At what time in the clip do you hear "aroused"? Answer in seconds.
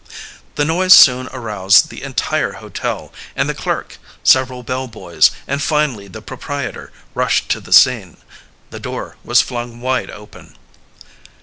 1.27-1.91